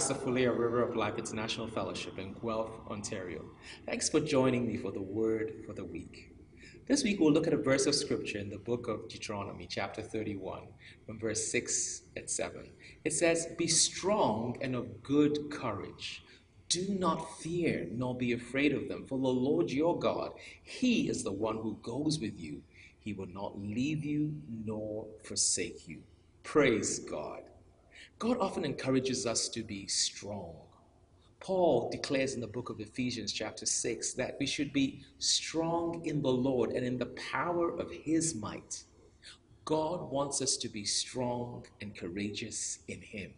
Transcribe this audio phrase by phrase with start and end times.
[0.00, 0.26] Pastor of
[0.58, 3.44] River of Life International Fellowship in Guelph, Ontario.
[3.84, 6.34] Thanks for joining me for the Word for the Week.
[6.86, 10.00] This week we'll look at a verse of Scripture in the book of Deuteronomy, chapter
[10.00, 10.62] 31,
[11.04, 12.70] from verse 6 and 7.
[13.04, 16.24] It says, Be strong and of good courage.
[16.70, 20.32] Do not fear, nor be afraid of them, for the Lord your God,
[20.62, 22.62] He is the one who goes with you.
[23.00, 24.32] He will not leave you
[24.64, 25.98] nor forsake you.
[26.42, 27.42] Praise God.
[28.20, 30.54] God often encourages us to be strong.
[31.40, 36.20] Paul declares in the book of Ephesians, chapter 6, that we should be strong in
[36.20, 38.84] the Lord and in the power of his might.
[39.64, 43.32] God wants us to be strong and courageous in him.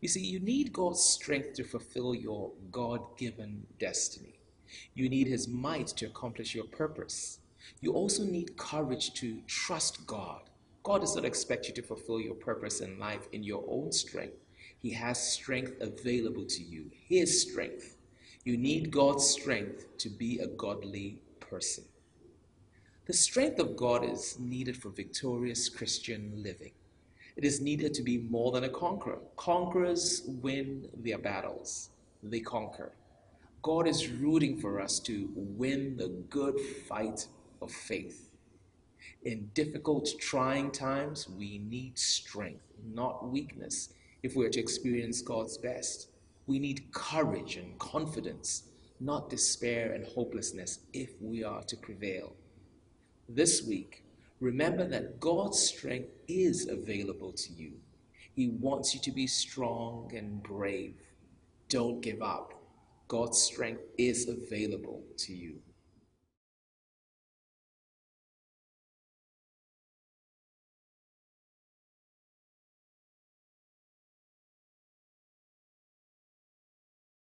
[0.00, 4.40] You see, you need God's strength to fulfill your God given destiny.
[4.94, 7.38] You need his might to accomplish your purpose.
[7.80, 10.48] You also need courage to trust God
[10.88, 14.38] God does not expect you to fulfill your purpose in life in your own strength.
[14.80, 17.98] He has strength available to you, His strength.
[18.44, 21.84] You need God's strength to be a godly person.
[23.04, 26.72] The strength of God is needed for victorious Christian living.
[27.36, 29.18] It is needed to be more than a conqueror.
[29.36, 31.90] Conquerors win their battles,
[32.22, 32.92] they conquer.
[33.60, 37.26] God is rooting for us to win the good fight
[37.60, 38.30] of faith.
[39.22, 42.64] In difficult, trying times, we need strength,
[42.94, 43.90] not weakness,
[44.22, 46.08] if we're to experience God's best.
[46.46, 48.64] We need courage and confidence,
[49.00, 52.34] not despair and hopelessness, if we are to prevail.
[53.28, 54.04] This week,
[54.40, 57.72] remember that God's strength is available to you.
[58.34, 60.94] He wants you to be strong and brave.
[61.68, 62.54] Don't give up.
[63.08, 65.60] God's strength is available to you.